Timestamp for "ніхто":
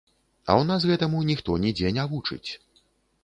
1.31-1.57